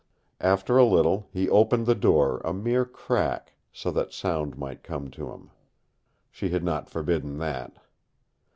[0.39, 5.11] After a little he opened the door a mere crack so that sound might come
[5.11, 5.51] to him.
[6.31, 7.77] She had not forbidden that.